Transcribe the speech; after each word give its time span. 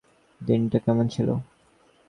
দিনটা 0.41 0.77
কেমন 0.79 1.05
ছিল? 1.07 1.29